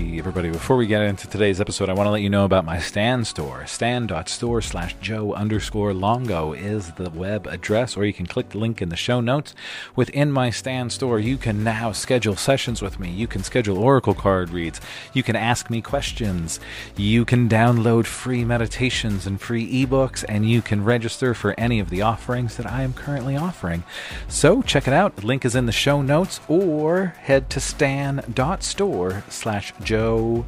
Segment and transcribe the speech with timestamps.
[0.00, 0.50] everybody.
[0.50, 3.24] Before we get into today's episode, I want to let you know about my Stan
[3.24, 3.66] store.
[3.66, 8.80] Stan.store slash Joe underscore Longo is the web address, or you can click the link
[8.80, 9.54] in the show notes.
[9.94, 13.10] Within my Stan store, you can now schedule sessions with me.
[13.10, 14.80] You can schedule Oracle card reads.
[15.12, 16.60] You can ask me questions.
[16.96, 21.90] You can download free meditations and free ebooks, and you can register for any of
[21.90, 23.84] the offerings that I am currently offering.
[24.28, 25.16] So check it out.
[25.16, 30.46] The link is in the show notes, or head to stan.store slash Joe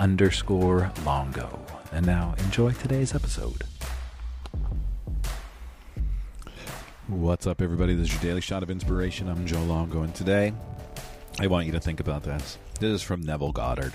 [0.00, 1.64] underscore Longo.
[1.92, 3.62] And now enjoy today's episode.
[7.06, 7.94] What's up, everybody?
[7.94, 9.28] This is your daily shot of inspiration.
[9.28, 10.52] I'm Joe Longo, and today
[11.38, 12.58] I want you to think about this.
[12.80, 13.94] This is from Neville Goddard.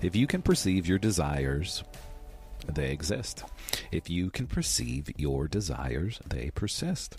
[0.00, 1.84] If you can perceive your desires,
[2.66, 3.44] they exist.
[3.92, 7.18] If you can perceive your desires, they persist.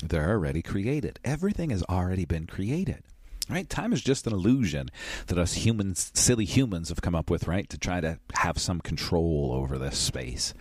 [0.00, 1.18] They're already created.
[1.24, 3.02] Everything has already been created.
[3.48, 3.68] Right?
[3.68, 4.88] Time is just an illusion
[5.26, 7.68] that us humans, silly humans, have come up with, right?
[7.68, 10.54] To try to have some control over this space.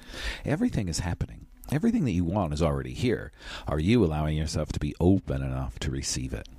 [0.43, 1.47] Everything is happening.
[1.71, 3.31] Everything that you want is already here.
[3.67, 6.49] Are you allowing yourself to be open enough to receive it?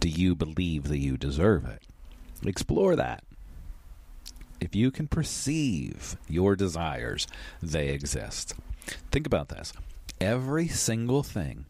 [0.00, 1.82] Do you believe that you deserve it?
[2.44, 3.22] Explore that.
[4.58, 7.26] If you can perceive your desires,
[7.62, 8.54] they exist.
[9.10, 9.72] Think about this.
[10.20, 11.66] Every single thing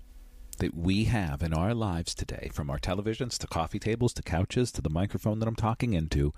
[0.63, 4.71] that we have in our lives today, from our televisions to coffee tables to couches
[4.71, 6.33] to the microphone that I'm talking into,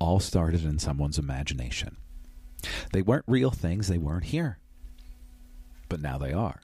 [0.00, 1.98] all started in someone's imagination.
[2.94, 4.58] They weren't real things, they weren't here.
[5.90, 6.62] But now they are.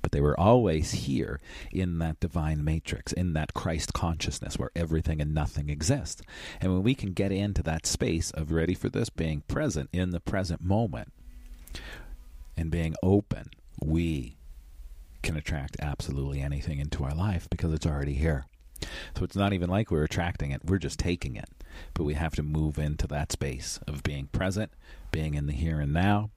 [0.00, 1.40] But they were always here
[1.70, 6.22] in that divine matrix, in that Christ consciousness where everything and nothing exists.
[6.58, 10.10] And when we can get into that space of ready for this, being present in
[10.10, 11.12] the present moment,
[12.56, 13.50] and being open,
[13.82, 14.35] we
[15.26, 18.46] can attract absolutely anything into our life because it's already here.
[19.16, 21.48] So it's not even like we're attracting it, we're just taking it.
[21.94, 24.70] But we have to move into that space of being present,
[25.10, 26.30] being in the here and now,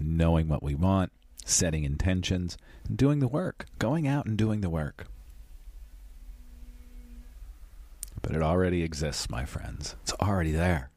[0.00, 1.12] knowing what we want,
[1.44, 2.58] setting intentions,
[2.88, 5.06] and doing the work, going out and doing the work.
[8.20, 9.94] But it already exists, my friends.
[10.02, 10.90] It's already there.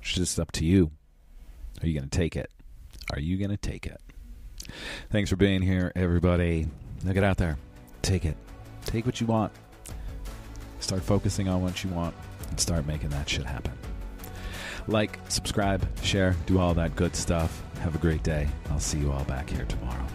[0.00, 0.90] It's just up to you.
[1.80, 2.50] Are you going to take it?
[3.12, 4.00] Are you going to take it?
[5.12, 6.68] Thanks for being here, everybody.
[7.04, 7.58] Now get out there.
[8.00, 8.34] Take it.
[8.86, 9.52] Take what you want.
[10.80, 12.14] Start focusing on what you want
[12.48, 13.74] and start making that shit happen.
[14.88, 17.62] Like, subscribe, share, do all that good stuff.
[17.80, 18.48] Have a great day.
[18.70, 20.06] I'll see you all back here tomorrow.